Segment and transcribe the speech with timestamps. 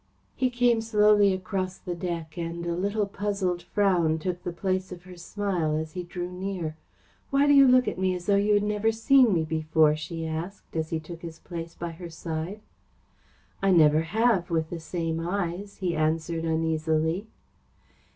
[0.35, 5.03] He came slowly across the deck, and a little puzzled frown took the place of
[5.03, 6.75] her smile as he drew near.
[7.29, 10.25] "Why do you look at me as though you had never seen me before?" she
[10.25, 12.61] asked, as he took his place by her side.
[13.61, 17.27] "I never have, with the same eyes," he answered uneasily.